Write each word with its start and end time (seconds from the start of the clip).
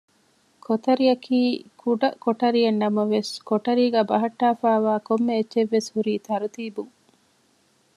ކޮތަރިއަކީ 0.65 1.39
ކުޑަ 1.81 2.09
ކޮޓަރިއެއްނަމަވެސް 2.23 3.31
ކޮޓަރީގައ 3.49 4.03
ބަހައްޓާފައިވާ 4.09 4.93
ކޮންމެ 5.07 5.33
އެއްޗެއްވެސް 5.37 5.89
ހުރީ 5.95 6.13
ތަރުތީބުން 6.27 6.93